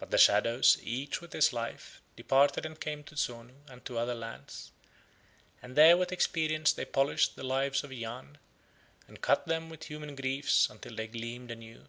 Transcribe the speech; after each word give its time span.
But 0.00 0.10
the 0.10 0.18
shadows, 0.18 0.78
each 0.82 1.20
with 1.20 1.32
his 1.32 1.52
Life, 1.52 2.02
departed 2.16 2.66
and 2.66 2.80
came 2.80 3.04
to 3.04 3.14
Zonu 3.14 3.54
and 3.68 3.84
to 3.84 3.98
other 3.98 4.16
lands, 4.16 4.72
and 5.62 5.76
there 5.76 5.96
with 5.96 6.10
experience 6.10 6.72
they 6.72 6.84
polished 6.84 7.36
the 7.36 7.44
Lives 7.44 7.84
of 7.84 7.92
Yahn, 7.92 8.38
and 9.06 9.20
cut 9.22 9.46
them 9.46 9.70
with 9.70 9.84
human 9.84 10.16
griefs 10.16 10.68
until 10.68 10.96
they 10.96 11.06
gleamed 11.06 11.52
anew. 11.52 11.86